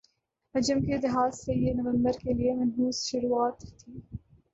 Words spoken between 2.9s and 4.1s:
شروعات تھِی